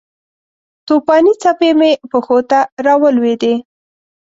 [0.87, 3.53] توپانې څپې مې پښو ته راولویدې